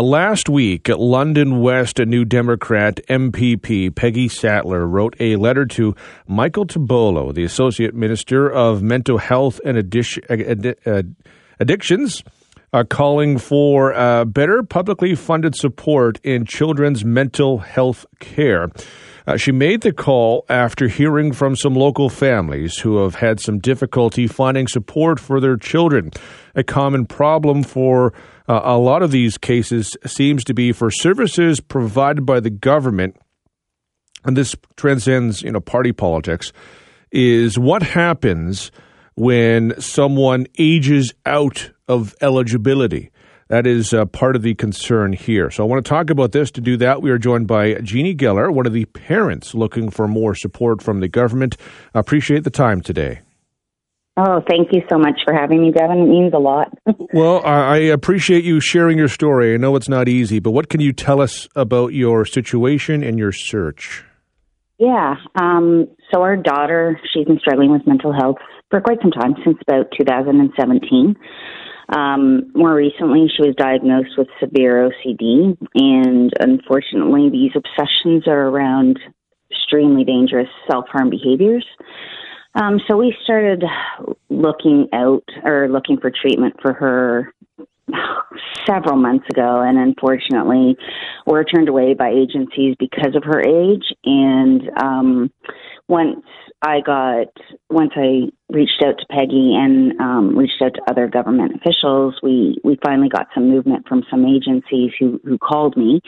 Last 0.00 0.48
week, 0.48 0.88
London 0.88 1.58
West, 1.58 1.98
a 1.98 2.06
New 2.06 2.24
Democrat 2.24 3.00
MPP, 3.08 3.92
Peggy 3.96 4.28
Sattler, 4.28 4.86
wrote 4.86 5.16
a 5.18 5.34
letter 5.34 5.66
to 5.66 5.96
Michael 6.28 6.66
Tibollo, 6.66 7.34
the 7.34 7.42
Associate 7.42 7.92
Minister 7.92 8.48
of 8.48 8.80
Mental 8.80 9.18
Health 9.18 9.60
and 9.64 9.76
Addictions, 9.76 10.22
uh, 12.72 12.84
calling 12.88 13.38
for 13.38 13.92
uh, 13.92 14.24
better 14.24 14.62
publicly 14.62 15.16
funded 15.16 15.56
support 15.56 16.20
in 16.22 16.44
children's 16.44 17.04
mental 17.04 17.58
health 17.58 18.06
care. 18.20 18.68
Uh, 19.26 19.36
she 19.36 19.50
made 19.50 19.80
the 19.80 19.92
call 19.92 20.44
after 20.48 20.86
hearing 20.86 21.32
from 21.32 21.56
some 21.56 21.74
local 21.74 22.08
families 22.08 22.78
who 22.78 23.02
have 23.02 23.16
had 23.16 23.40
some 23.40 23.58
difficulty 23.58 24.28
finding 24.28 24.68
support 24.68 25.18
for 25.18 25.40
their 25.40 25.56
children. 25.56 26.12
A 26.54 26.62
common 26.62 27.04
problem 27.04 27.64
for 27.64 28.14
uh, 28.48 28.60
a 28.64 28.78
lot 28.78 29.02
of 29.02 29.10
these 29.10 29.36
cases 29.36 29.96
seems 30.06 30.44
to 30.44 30.54
be 30.54 30.72
for 30.72 30.90
services 30.90 31.60
provided 31.60 32.24
by 32.24 32.40
the 32.40 32.50
government, 32.50 33.16
and 34.24 34.36
this 34.36 34.56
transcends, 34.76 35.42
you 35.42 35.52
know, 35.52 35.60
party 35.60 35.92
politics, 35.92 36.52
is 37.12 37.58
what 37.58 37.82
happens 37.82 38.70
when 39.14 39.78
someone 39.80 40.46
ages 40.58 41.12
out 41.26 41.70
of 41.86 42.14
eligibility. 42.20 43.10
That 43.48 43.66
is 43.66 43.94
uh, 43.94 44.04
part 44.04 44.36
of 44.36 44.42
the 44.42 44.54
concern 44.54 45.14
here. 45.14 45.50
So 45.50 45.64
I 45.64 45.66
want 45.66 45.84
to 45.84 45.88
talk 45.88 46.10
about 46.10 46.32
this. 46.32 46.50
To 46.52 46.60
do 46.60 46.76
that, 46.78 47.00
we 47.00 47.10
are 47.10 47.18
joined 47.18 47.46
by 47.46 47.74
Jeannie 47.74 48.12
Gheller, 48.12 48.50
one 48.50 48.66
of 48.66 48.74
the 48.74 48.84
parents 48.84 49.54
looking 49.54 49.90
for 49.90 50.06
more 50.06 50.34
support 50.34 50.82
from 50.82 51.00
the 51.00 51.08
government. 51.08 51.56
I 51.94 52.00
appreciate 52.00 52.44
the 52.44 52.50
time 52.50 52.82
today. 52.82 53.20
Oh, 54.20 54.42
thank 54.50 54.70
you 54.72 54.82
so 54.90 54.98
much 54.98 55.20
for 55.24 55.32
having 55.32 55.62
me, 55.62 55.70
Devon. 55.70 55.98
It 55.98 56.08
means 56.08 56.32
a 56.34 56.38
lot. 56.38 56.76
well, 57.12 57.40
I 57.46 57.76
appreciate 57.76 58.42
you 58.42 58.60
sharing 58.60 58.98
your 58.98 59.06
story. 59.06 59.54
I 59.54 59.58
know 59.58 59.76
it's 59.76 59.88
not 59.88 60.08
easy, 60.08 60.40
but 60.40 60.50
what 60.50 60.68
can 60.68 60.80
you 60.80 60.92
tell 60.92 61.20
us 61.20 61.48
about 61.54 61.92
your 61.92 62.24
situation 62.24 63.04
and 63.04 63.16
your 63.16 63.30
search? 63.30 64.04
Yeah. 64.78 65.14
Um, 65.40 65.86
so, 66.12 66.22
our 66.22 66.36
daughter, 66.36 67.00
she's 67.12 67.26
been 67.26 67.38
struggling 67.38 67.70
with 67.70 67.86
mental 67.86 68.12
health 68.12 68.38
for 68.70 68.80
quite 68.80 68.98
some 69.02 69.12
time, 69.12 69.34
since 69.44 69.58
about 69.62 69.86
2017. 69.96 71.14
Um, 71.96 72.50
more 72.56 72.74
recently, 72.74 73.30
she 73.34 73.46
was 73.46 73.54
diagnosed 73.56 74.18
with 74.18 74.26
severe 74.40 74.90
OCD, 74.90 75.56
and 75.74 76.32
unfortunately, 76.40 77.30
these 77.30 77.52
obsessions 77.54 78.26
are 78.26 78.48
around 78.48 78.98
extremely 79.48 80.02
dangerous 80.02 80.48
self 80.68 80.86
harm 80.88 81.08
behaviors. 81.08 81.64
Um, 82.58 82.80
so 82.88 82.96
we 82.96 83.16
started 83.22 83.62
looking 84.30 84.88
out 84.92 85.24
or 85.44 85.68
looking 85.68 85.98
for 85.98 86.10
treatment 86.10 86.56
for 86.60 86.72
her 86.72 87.32
several 88.66 88.96
months 88.96 89.26
ago, 89.30 89.60
and 89.60 89.78
unfortunately, 89.78 90.76
were 91.24 91.44
turned 91.44 91.68
away 91.68 91.94
by 91.94 92.10
agencies 92.10 92.74
because 92.78 93.14
of 93.14 93.22
her 93.24 93.40
age. 93.40 93.94
And 94.04 94.70
um, 94.82 95.30
once 95.86 96.24
I 96.60 96.80
got, 96.84 97.28
once 97.70 97.92
I 97.94 98.30
reached 98.50 98.82
out 98.84 98.98
to 98.98 99.06
Peggy 99.08 99.54
and 99.54 99.98
um, 100.00 100.36
reached 100.36 100.60
out 100.60 100.74
to 100.74 100.82
other 100.90 101.06
government 101.06 101.52
officials, 101.54 102.16
we 102.24 102.58
we 102.64 102.76
finally 102.82 103.08
got 103.08 103.28
some 103.34 103.48
movement 103.48 103.86
from 103.86 104.02
some 104.10 104.26
agencies 104.26 104.90
who 104.98 105.20
who 105.22 105.38
called 105.38 105.76
me. 105.76 106.00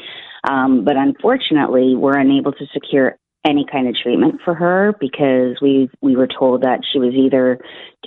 Um, 0.49 0.85
but 0.85 0.97
unfortunately, 0.97 1.95
we're 1.95 2.19
unable 2.19 2.53
to 2.53 2.67
secure 2.73 3.20
any 3.47 3.65
kind 3.71 3.89
of 3.89 3.95
treatment 3.95 4.41
for 4.45 4.55
her 4.55 4.95
because 5.01 5.57
we 5.63 5.89
we 6.03 6.17
were 6.17 6.29
told 6.29 6.63
that 6.63 6.81
she 6.93 6.99
was 6.99 7.15
either 7.15 7.59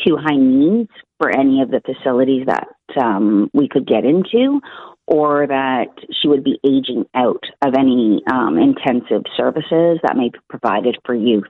too 0.06 0.18
high 0.18 0.38
needs 0.38 0.92
for 1.20 1.30
any 1.30 1.62
of 1.62 1.72
the 1.72 1.82
facilities 1.86 2.46
that 2.48 2.68
um, 3.02 3.50
we 3.54 3.68
could 3.68 3.88
get 3.88 4.06
into, 4.06 4.60
or 5.08 5.48
that 5.48 5.88
she 6.22 6.28
would 6.28 6.44
be 6.44 6.60
aging 6.66 7.06
out 7.16 7.44
of 7.66 7.74
any 7.78 8.22
um, 8.32 8.58
intensive 8.58 9.24
services 9.36 10.00
that 10.04 10.16
may 10.16 10.30
be 10.30 10.40
provided 10.50 10.98
for 11.06 11.16
youth. 11.16 11.46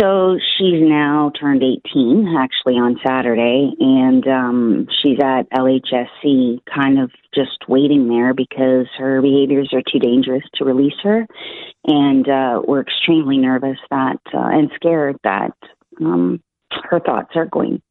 So 0.00 0.38
she's 0.56 0.80
now 0.80 1.32
turned 1.38 1.62
18, 1.62 2.34
actually, 2.38 2.74
on 2.74 2.96
Saturday, 3.06 3.72
and 3.78 4.26
um, 4.26 4.86
she's 5.02 5.18
at 5.22 5.50
LHSC, 5.50 6.60
kind 6.72 6.98
of 6.98 7.10
just 7.34 7.68
waiting 7.68 8.08
there 8.08 8.32
because 8.32 8.86
her 8.96 9.20
behaviors 9.20 9.70
are 9.74 9.82
too 9.82 9.98
dangerous 9.98 10.44
to 10.54 10.64
release 10.64 10.94
her. 11.02 11.26
And 11.86 12.26
uh, 12.26 12.62
we're 12.66 12.80
extremely 12.80 13.36
nervous 13.36 13.76
that 13.90 14.20
uh, 14.32 14.48
and 14.50 14.70
scared 14.76 15.16
that 15.24 15.52
um, 16.00 16.42
her 16.90 16.98
thoughts 16.98 17.32
are 17.34 17.46
going 17.46 17.82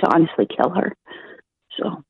to 0.00 0.14
honestly 0.14 0.46
kill 0.46 0.70
her. 0.70 0.94
So 1.78 2.04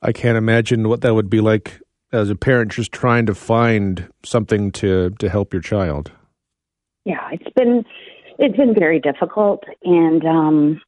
I 0.00 0.12
can't 0.12 0.38
imagine 0.38 0.88
what 0.88 1.02
that 1.02 1.14
would 1.14 1.28
be 1.28 1.40
like 1.40 1.80
as 2.12 2.30
a 2.30 2.36
parent 2.36 2.72
just 2.72 2.92
trying 2.92 3.26
to 3.26 3.34
find 3.34 4.08
something 4.24 4.70
to, 4.72 5.10
to 5.18 5.28
help 5.28 5.52
your 5.52 5.62
child. 5.62 6.12
Yeah, 7.04 7.28
it's 7.32 7.54
been 7.54 7.84
it's 8.38 8.56
been 8.56 8.74
very 8.74 9.00
difficult, 9.00 9.64
and 9.82 10.24
um, 10.24 10.80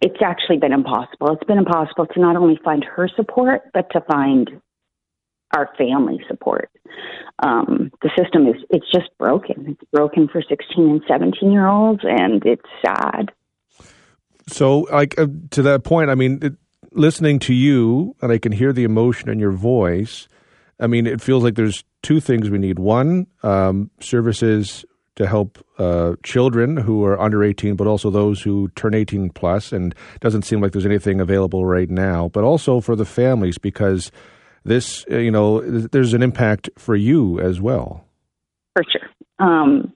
it's 0.00 0.22
actually 0.24 0.58
been 0.58 0.72
impossible. 0.72 1.32
It's 1.32 1.44
been 1.44 1.58
impossible 1.58 2.06
to 2.06 2.20
not 2.20 2.36
only 2.36 2.58
find 2.62 2.84
her 2.84 3.08
support, 3.16 3.62
but 3.72 3.90
to 3.92 4.00
find 4.02 4.50
our 5.56 5.68
family 5.76 6.20
support. 6.28 6.70
Um, 7.42 7.90
the 8.02 8.10
system 8.18 8.46
is 8.46 8.56
it's 8.68 8.90
just 8.92 9.08
broken. 9.18 9.66
It's 9.70 9.90
broken 9.92 10.28
for 10.28 10.42
16 10.42 10.90
and 10.90 11.02
17 11.08 11.50
year 11.50 11.66
olds, 11.66 12.02
and 12.04 12.44
it's 12.44 12.62
sad. 12.84 13.32
So, 14.46 14.80
like 14.92 15.18
uh, 15.18 15.26
to 15.52 15.62
that 15.62 15.84
point, 15.84 16.10
I 16.10 16.14
mean, 16.14 16.38
it, 16.42 16.54
listening 16.92 17.38
to 17.40 17.54
you, 17.54 18.14
and 18.20 18.30
I 18.30 18.38
can 18.38 18.52
hear 18.52 18.72
the 18.72 18.84
emotion 18.84 19.30
in 19.30 19.38
your 19.38 19.52
voice. 19.52 20.28
I 20.78 20.86
mean, 20.86 21.06
it 21.06 21.20
feels 21.20 21.44
like 21.44 21.54
there's 21.54 21.84
two 22.02 22.20
things 22.20 22.50
we 22.50 22.58
need. 22.58 22.78
One, 22.78 23.26
um, 23.42 23.90
services 24.00 24.84
to 25.16 25.26
help 25.26 25.58
uh, 25.78 26.14
children 26.22 26.76
who 26.76 27.04
are 27.04 27.20
under 27.20 27.42
18, 27.44 27.76
but 27.76 27.86
also 27.86 28.10
those 28.10 28.42
who 28.42 28.68
turn 28.74 28.94
18 28.94 29.30
plus, 29.30 29.72
and 29.72 29.94
doesn't 30.20 30.42
seem 30.42 30.60
like 30.60 30.72
there's 30.72 30.86
anything 30.86 31.20
available 31.20 31.66
right 31.66 31.90
now. 31.90 32.28
But 32.28 32.44
also 32.44 32.80
for 32.80 32.96
the 32.96 33.04
families, 33.04 33.58
because 33.58 34.10
this, 34.64 35.04
uh, 35.10 35.18
you 35.18 35.30
know, 35.30 35.60
there's 35.60 36.14
an 36.14 36.22
impact 36.22 36.70
for 36.78 36.94
you 36.94 37.40
as 37.40 37.60
well. 37.60 38.04
For 38.74 38.84
sure. 38.90 39.08
Um, 39.46 39.92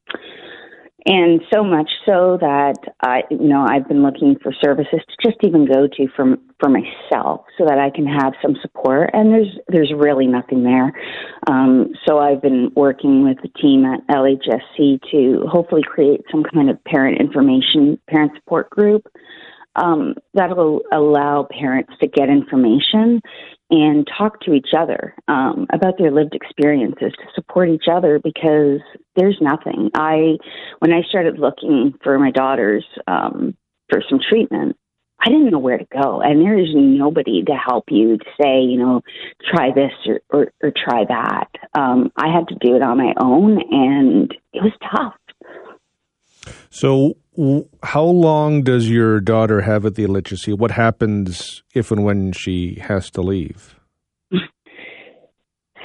and 1.07 1.43
so 1.53 1.63
much 1.63 1.91
so 2.07 2.39
that 2.41 2.77
I, 3.03 3.23
you 3.31 3.49
know, 3.49 3.67
I've 3.69 3.87
been 3.87 4.03
looking 4.03 4.37
for 4.43 4.53
services 4.53 5.01
to 5.01 5.29
just 5.29 5.37
even 5.43 5.67
go 5.67 5.87
to 5.87 6.09
from 6.17 6.39
for 6.61 6.71
myself, 6.71 7.45
so 7.59 7.67
that 7.67 7.79
I 7.79 7.91
can 7.91 8.07
have 8.07 8.33
some 8.41 8.57
support. 8.63 9.11
And 9.13 9.31
there's 9.31 9.59
there's 9.69 9.93
really 9.95 10.27
nothing 10.27 10.63
there. 10.63 10.93
Um, 11.47 11.93
so 12.07 12.19
I've 12.19 12.41
been 12.41 12.73
working 12.75 13.23
with 13.23 13.37
the 13.43 13.49
team 13.61 13.85
at 13.85 14.07
LHSC 14.09 15.01
to 15.11 15.47
hopefully 15.47 15.83
create 15.83 16.23
some 16.31 16.43
kind 16.43 16.71
of 16.71 16.83
parent 16.85 17.21
information, 17.21 17.99
parent 18.09 18.33
support 18.37 18.71
group 18.71 19.07
um, 19.77 20.15
that 20.35 20.57
will 20.57 20.83
allow 20.93 21.47
parents 21.51 21.93
to 22.01 22.07
get 22.07 22.29
information 22.29 23.21
and 23.71 24.07
talk 24.19 24.41
to 24.41 24.53
each 24.53 24.69
other 24.77 25.15
um, 25.29 25.67
about 25.73 25.95
their 25.99 26.11
lived 26.11 26.35
experiences 26.35 27.13
to 27.13 27.25
support 27.35 27.69
each 27.69 27.87
other 27.91 28.21
because 28.23 28.81
there's 29.17 29.39
nothing. 29.41 29.91
I 29.95 30.37
when 30.81 30.93
I 30.93 31.03
started 31.09 31.39
looking 31.39 31.95
for 32.03 32.19
my 32.19 32.31
daughters 32.31 32.85
um, 33.07 33.57
for 33.89 34.03
some 34.09 34.21
treatment, 34.21 34.77
I 35.19 35.29
didn't 35.29 35.51
know 35.51 35.59
where 35.59 35.79
to 35.79 35.87
go, 35.91 36.21
and 36.21 36.41
there 36.41 36.59
is 36.59 36.69
nobody 36.75 37.43
to 37.45 37.55
help 37.55 37.85
you 37.89 38.19
to 38.19 38.25
say, 38.41 38.61
you 38.61 38.79
know, 38.79 39.01
try 39.51 39.71
this 39.75 39.93
or 40.07 40.21
or, 40.31 40.53
or 40.63 40.71
try 40.71 41.05
that. 41.09 41.49
Um, 41.75 42.13
I 42.17 42.29
had 42.33 42.49
to 42.49 42.57
do 42.61 42.77
it 42.77 42.83
on 42.83 42.99
my 42.99 43.15
own, 43.19 43.59
and 43.71 44.31
it 44.53 44.63
was 44.63 44.73
tough. 44.95 45.15
So, 46.75 47.17
how 47.85 48.03
long 48.03 48.65
does 48.65 48.91
your 48.91 49.21
daughter 49.21 49.61
have 49.61 49.87
at 49.87 49.95
the 49.95 50.03
LHSC? 50.07 50.59
What 50.59 50.73
happens 50.73 51.63
if 51.73 51.93
and 51.93 52.03
when 52.03 52.33
she 52.33 52.81
has 52.83 53.11
to 53.13 53.23
leave? 53.23 53.79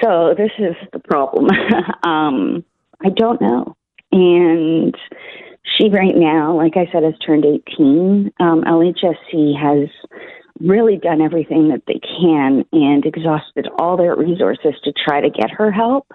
So 0.02 0.34
this 0.38 0.52
is 0.58 0.78
the 0.94 1.00
problem. 1.00 1.48
um, 2.04 2.64
I 3.04 3.10
don't 3.10 3.42
know, 3.42 3.76
and 4.14 4.96
she 5.78 5.90
right 5.90 6.16
now, 6.16 6.56
like 6.56 6.78
I 6.78 6.90
said, 6.90 7.04
has 7.04 7.16
turned 7.20 7.44
18. 7.44 8.32
Um, 8.40 8.64
LHSC 8.64 9.60
has 9.62 9.90
really 10.62 10.96
done 10.96 11.22
everything 11.22 11.68
that 11.68 11.82
they 11.86 12.00
can 12.00 12.64
and 12.72 13.06
exhausted 13.06 13.68
all 13.78 13.98
their 13.98 14.16
resources 14.16 14.74
to 14.86 14.94
try 14.94 15.20
to 15.20 15.30
get 15.30 15.52
her 15.52 15.70
help. 15.70 16.08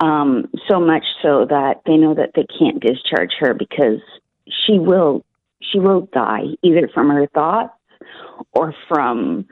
Um, 0.00 0.46
so 0.68 0.80
much 0.80 1.04
so 1.22 1.46
that 1.50 1.82
they 1.84 1.96
know 1.96 2.14
that 2.14 2.30
they 2.34 2.46
can't 2.58 2.80
discharge 2.80 3.32
her 3.38 3.52
because 3.52 4.00
she 4.48 4.78
will 4.78 5.24
she 5.60 5.78
will 5.78 6.08
die 6.12 6.44
either 6.62 6.88
from 6.92 7.10
her 7.10 7.26
thoughts 7.34 7.74
or 8.52 8.74
from 8.88 9.46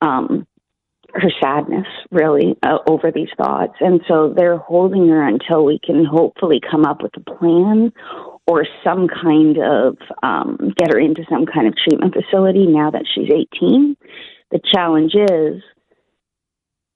um, 0.00 0.46
her 1.12 1.30
sadness 1.42 1.86
really 2.12 2.56
uh, 2.62 2.78
over 2.88 3.10
these 3.10 3.28
thoughts. 3.36 3.74
And 3.80 4.00
so 4.06 4.32
they're 4.36 4.58
holding 4.58 5.08
her 5.08 5.26
until 5.26 5.64
we 5.64 5.80
can 5.80 6.04
hopefully 6.04 6.60
come 6.70 6.84
up 6.84 7.02
with 7.02 7.12
a 7.16 7.20
plan 7.20 7.92
or 8.46 8.66
some 8.84 9.08
kind 9.08 9.58
of 9.58 9.96
um, 10.22 10.72
get 10.76 10.92
her 10.92 11.00
into 11.00 11.24
some 11.28 11.46
kind 11.46 11.66
of 11.66 11.74
treatment 11.76 12.14
facility 12.14 12.66
now 12.66 12.90
that 12.90 13.04
she's 13.12 13.28
18 13.30 13.96
the 14.54 14.60
challenge 14.72 15.14
is 15.14 15.62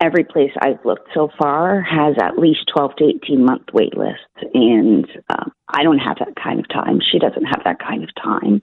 every 0.00 0.24
place 0.24 0.50
I've 0.60 0.84
looked 0.84 1.08
so 1.14 1.28
far 1.38 1.80
has 1.82 2.14
at 2.22 2.38
least 2.38 2.70
12 2.74 2.96
to 2.96 3.04
18 3.04 3.44
month 3.44 3.62
wait 3.72 3.96
lists. 3.96 4.22
And 4.54 5.06
uh, 5.28 5.44
I 5.68 5.82
don't 5.82 5.98
have 5.98 6.18
that 6.18 6.34
kind 6.42 6.60
of 6.60 6.68
time. 6.68 7.00
She 7.00 7.18
doesn't 7.18 7.44
have 7.44 7.62
that 7.64 7.78
kind 7.80 8.04
of 8.04 8.10
time. 8.14 8.62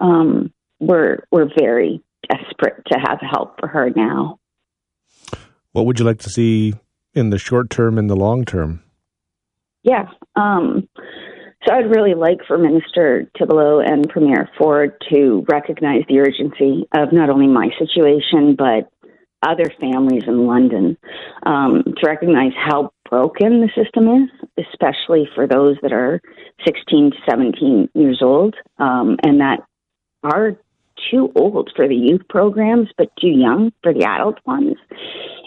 Um, 0.00 0.52
we're, 0.78 1.24
we're 1.30 1.48
very 1.58 2.02
desperate 2.28 2.82
to 2.92 2.98
have 2.98 3.18
help 3.20 3.58
for 3.58 3.68
her 3.68 3.90
now. 3.94 4.38
What 5.72 5.86
would 5.86 5.98
you 5.98 6.04
like 6.04 6.18
to 6.20 6.30
see 6.30 6.74
in 7.14 7.30
the 7.30 7.38
short 7.38 7.70
term 7.70 7.98
and 7.98 8.10
the 8.10 8.16
long 8.16 8.44
term? 8.44 8.82
Yeah. 9.82 10.08
Um, 10.34 10.88
so 11.66 11.74
I'd 11.74 11.90
really 11.90 12.14
like 12.14 12.38
for 12.46 12.58
Minister 12.58 13.30
Tibollo 13.36 13.84
and 13.84 14.08
Premier 14.08 14.48
Ford 14.58 14.92
to 15.12 15.44
recognize 15.48 16.02
the 16.08 16.20
urgency 16.20 16.86
of 16.94 17.12
not 17.12 17.30
only 17.30 17.46
my 17.46 17.70
situation, 17.78 18.54
but 18.56 18.90
other 19.42 19.70
families 19.80 20.24
in 20.26 20.46
London 20.46 20.96
um, 21.44 21.82
to 21.96 22.06
recognize 22.06 22.52
how 22.56 22.92
broken 23.08 23.60
the 23.60 23.70
system 23.74 24.08
is, 24.08 24.64
especially 24.72 25.28
for 25.34 25.46
those 25.46 25.76
that 25.82 25.92
are 25.92 26.20
16 26.64 27.12
to 27.12 27.16
17 27.28 27.88
years 27.94 28.20
old 28.22 28.54
um, 28.78 29.16
and 29.22 29.40
that 29.40 29.60
are 30.22 30.56
too 31.10 31.30
old 31.36 31.70
for 31.76 31.86
the 31.86 31.94
youth 31.94 32.22
programs, 32.28 32.88
but 32.96 33.14
too 33.20 33.28
young 33.28 33.72
for 33.82 33.92
the 33.92 34.04
adult 34.04 34.38
ones. 34.46 34.76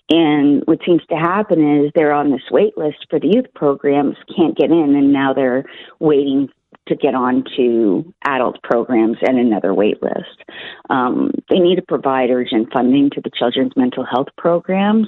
And 0.10 0.64
what 0.66 0.80
seems 0.86 1.02
to 1.10 1.16
happen 1.16 1.84
is 1.84 1.92
they're 1.94 2.14
on 2.14 2.32
this 2.32 2.42
wait 2.50 2.78
list 2.78 3.06
for 3.10 3.20
the 3.20 3.28
youth 3.28 3.46
programs, 3.54 4.16
can't 4.36 4.58
get 4.58 4.72
in, 4.72 4.96
and 4.96 5.14
now 5.14 5.34
they're 5.34 5.66
waiting 6.00 6.50
to 6.90 6.96
get 6.96 7.16
on 7.16 7.44
to 7.56 8.14
adult 8.26 8.62
programs 8.64 9.18
and 9.22 9.40
another 9.40 9.74
wait 9.74 10.02
list. 10.02 10.44
Um, 10.90 11.32
they 11.50 11.60
need 11.60 11.78
to 11.78 11.82
provide 11.82 12.30
urgent 12.30 12.72
funding 12.74 13.10
to 13.12 13.22
the 13.22 13.32
children's 13.38 13.74
mental 13.76 14.06
health 14.06 14.28
programs 14.38 15.08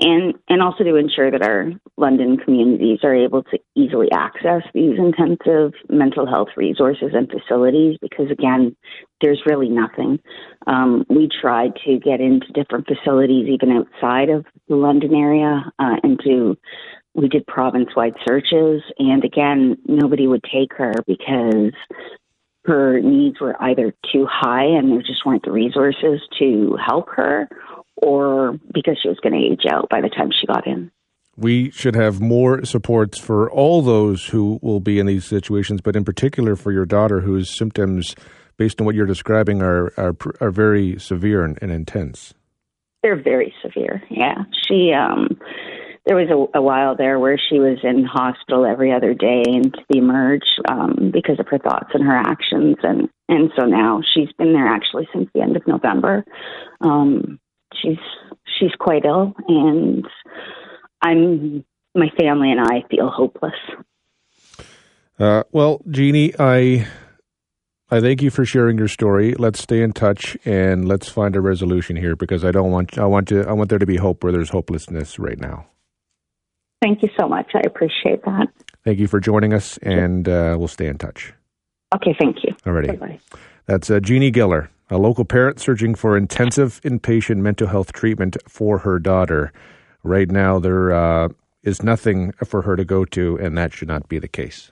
and 0.00 0.34
and 0.48 0.62
also 0.62 0.82
to 0.82 0.96
ensure 0.96 1.30
that 1.30 1.42
our 1.42 1.72
London 1.96 2.38
communities 2.38 3.00
are 3.02 3.14
able 3.14 3.42
to 3.44 3.58
easily 3.76 4.08
access 4.12 4.62
these 4.74 4.98
intensive 4.98 5.72
mental 5.88 6.26
health 6.26 6.48
resources 6.56 7.10
and 7.12 7.30
facilities 7.30 7.98
because 8.00 8.30
again 8.30 8.74
there's 9.20 9.42
really 9.46 9.68
nothing 9.68 10.18
um, 10.66 11.04
we 11.08 11.28
tried 11.40 11.72
to 11.84 11.98
get 11.98 12.20
into 12.20 12.46
different 12.52 12.86
facilities 12.86 13.48
even 13.48 13.70
outside 13.70 14.30
of 14.30 14.44
the 14.68 14.76
London 14.76 15.14
area 15.14 15.64
uh, 15.78 15.96
and 16.02 16.18
to 16.24 16.56
we 17.14 17.28
did 17.28 17.46
province 17.46 17.90
wide 17.96 18.14
searches 18.26 18.82
and 18.98 19.24
again 19.24 19.76
nobody 19.86 20.26
would 20.26 20.44
take 20.44 20.72
her 20.76 20.92
because 21.06 21.72
her 22.64 23.00
needs 23.00 23.40
were 23.40 23.60
either 23.62 23.94
too 24.12 24.26
high 24.30 24.64
and 24.64 24.90
there 24.90 25.00
just 25.00 25.24
weren't 25.24 25.44
the 25.44 25.50
resources 25.50 26.20
to 26.38 26.76
help 26.84 27.08
her 27.08 27.48
or 27.96 28.58
because 28.72 28.98
she 29.02 29.08
was 29.08 29.18
going 29.22 29.32
to 29.32 29.52
age 29.52 29.70
out 29.70 29.88
by 29.88 30.00
the 30.00 30.08
time 30.08 30.30
she 30.30 30.46
got 30.46 30.66
in. 30.66 30.90
We 31.36 31.70
should 31.70 31.94
have 31.94 32.20
more 32.20 32.64
supports 32.64 33.18
for 33.18 33.50
all 33.50 33.82
those 33.82 34.26
who 34.26 34.58
will 34.62 34.80
be 34.80 34.98
in 34.98 35.06
these 35.06 35.24
situations, 35.24 35.80
but 35.80 35.96
in 35.96 36.04
particular 36.04 36.54
for 36.54 36.70
your 36.70 36.84
daughter, 36.84 37.20
whose 37.20 37.56
symptoms, 37.56 38.14
based 38.58 38.80
on 38.80 38.84
what 38.84 38.94
you're 38.94 39.06
describing, 39.06 39.62
are 39.62 39.92
are, 39.96 40.14
are 40.40 40.50
very 40.50 40.98
severe 40.98 41.42
and, 41.42 41.58
and 41.62 41.72
intense. 41.72 42.34
They're 43.02 43.22
very 43.22 43.54
severe. 43.62 44.02
Yeah, 44.10 44.44
she. 44.66 44.92
Um, 44.92 45.38
there 46.10 46.16
was 46.16 46.28
a, 46.28 46.58
a 46.58 46.60
while 46.60 46.96
there 46.96 47.20
where 47.20 47.38
she 47.38 47.60
was 47.60 47.78
in 47.84 48.04
hospital 48.04 48.66
every 48.66 48.92
other 48.92 49.14
day 49.14 49.44
and 49.46 49.72
to 49.72 49.80
the 49.88 49.98
emerge 49.98 50.42
um, 50.68 51.12
because 51.12 51.38
of 51.38 51.46
her 51.46 51.58
thoughts 51.58 51.90
and 51.94 52.02
her 52.02 52.16
actions, 52.16 52.74
and 52.82 53.08
and 53.28 53.52
so 53.56 53.64
now 53.64 54.00
she's 54.12 54.32
been 54.36 54.52
there 54.52 54.66
actually 54.66 55.06
since 55.14 55.30
the 55.32 55.40
end 55.40 55.56
of 55.56 55.64
November. 55.68 56.24
Um, 56.80 57.38
she's 57.80 58.00
she's 58.58 58.72
quite 58.80 59.04
ill, 59.04 59.36
and 59.46 60.04
I'm 61.00 61.64
my 61.94 62.08
family 62.18 62.50
and 62.50 62.60
I 62.60 62.82
feel 62.90 63.08
hopeless. 63.08 63.54
Uh, 65.16 65.44
well, 65.52 65.80
Jeannie, 65.88 66.34
I 66.40 66.88
I 67.88 68.00
thank 68.00 68.20
you 68.20 68.30
for 68.30 68.44
sharing 68.44 68.78
your 68.78 68.88
story. 68.88 69.34
Let's 69.34 69.62
stay 69.62 69.80
in 69.80 69.92
touch 69.92 70.36
and 70.44 70.88
let's 70.88 71.08
find 71.08 71.36
a 71.36 71.40
resolution 71.40 71.94
here 71.94 72.16
because 72.16 72.44
I 72.44 72.50
don't 72.50 72.72
want 72.72 72.98
I 72.98 73.06
want 73.06 73.28
to 73.28 73.44
I 73.46 73.52
want 73.52 73.70
there 73.70 73.78
to 73.78 73.86
be 73.86 73.98
hope 73.98 74.24
where 74.24 74.32
there's 74.32 74.50
hopelessness 74.50 75.16
right 75.16 75.38
now. 75.38 75.68
Thank 76.80 77.02
you 77.02 77.10
so 77.18 77.28
much. 77.28 77.50
I 77.54 77.60
appreciate 77.66 78.24
that. 78.24 78.48
Thank 78.84 78.98
you 78.98 79.06
for 79.06 79.20
joining 79.20 79.52
us, 79.52 79.76
and 79.78 80.28
uh, 80.28 80.56
we'll 80.58 80.68
stay 80.68 80.86
in 80.86 80.96
touch. 80.98 81.34
Okay, 81.94 82.14
thank 82.18 82.42
you. 82.42 82.54
Alrighty. 82.64 82.98
Bye-bye. 82.98 83.18
That's 83.66 83.90
uh, 83.90 84.00
Jeannie 84.00 84.30
Gheller 84.30 84.70
a 84.90 84.98
local 84.98 85.24
parent 85.24 85.60
searching 85.60 85.94
for 85.94 86.16
intensive 86.16 86.80
inpatient 86.82 87.36
mental 87.36 87.68
health 87.68 87.92
treatment 87.92 88.36
for 88.48 88.78
her 88.78 88.98
daughter. 88.98 89.52
Right 90.02 90.28
now, 90.28 90.58
there 90.58 90.92
uh, 90.92 91.28
is 91.62 91.82
nothing 91.82 92.32
for 92.44 92.62
her 92.62 92.74
to 92.74 92.84
go 92.84 93.04
to, 93.06 93.38
and 93.38 93.56
that 93.56 93.72
should 93.72 93.88
not 93.88 94.08
be 94.08 94.18
the 94.18 94.28
case. 94.28 94.68